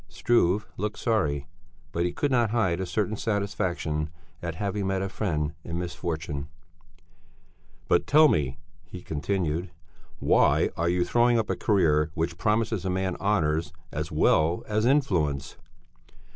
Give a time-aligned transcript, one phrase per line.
[0.07, 1.45] Struve looked sorry,
[1.91, 4.09] but he could not hide a certain satisfaction
[4.41, 6.47] at having met a friend in misfortune.
[7.87, 9.69] "But tell me," he continued,
[10.17, 14.87] "Why are you throwing up a career which promises a man honours as well as
[14.87, 15.57] influence?"